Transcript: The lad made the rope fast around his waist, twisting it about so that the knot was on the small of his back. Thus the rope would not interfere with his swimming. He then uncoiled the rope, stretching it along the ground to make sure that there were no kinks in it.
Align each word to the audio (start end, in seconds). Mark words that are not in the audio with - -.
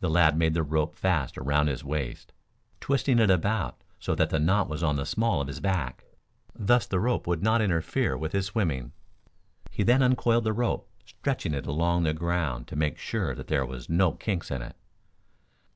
The 0.00 0.10
lad 0.10 0.36
made 0.36 0.54
the 0.54 0.64
rope 0.64 0.96
fast 0.96 1.38
around 1.38 1.68
his 1.68 1.84
waist, 1.84 2.32
twisting 2.80 3.20
it 3.20 3.30
about 3.30 3.84
so 4.00 4.16
that 4.16 4.30
the 4.30 4.40
knot 4.40 4.68
was 4.68 4.82
on 4.82 4.96
the 4.96 5.06
small 5.06 5.40
of 5.40 5.46
his 5.46 5.60
back. 5.60 6.02
Thus 6.52 6.84
the 6.84 6.98
rope 6.98 7.28
would 7.28 7.44
not 7.44 7.62
interfere 7.62 8.18
with 8.18 8.32
his 8.32 8.46
swimming. 8.46 8.90
He 9.70 9.84
then 9.84 10.02
uncoiled 10.02 10.42
the 10.42 10.52
rope, 10.52 10.90
stretching 11.06 11.54
it 11.54 11.66
along 11.66 12.02
the 12.02 12.12
ground 12.12 12.66
to 12.66 12.74
make 12.74 12.98
sure 12.98 13.36
that 13.36 13.46
there 13.46 13.64
were 13.64 13.78
no 13.88 14.10
kinks 14.14 14.50
in 14.50 14.62
it. 14.62 14.74